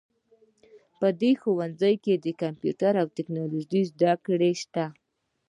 په 0.99 1.07
دې 1.21 1.31
ښوونځي 1.41 1.93
کې 2.03 2.13
د 2.17 2.27
کمپیوټر 2.41 2.93
او 3.01 3.07
ټکنالوژۍ 3.17 3.81
زده 3.91 4.13
کړه 4.25 4.51
شته 4.61 4.85